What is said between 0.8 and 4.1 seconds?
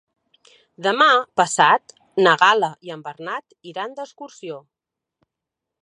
Demà passat na Gal·la i en Bernat iran